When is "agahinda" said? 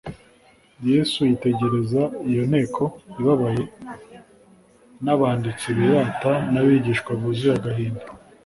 7.59-8.05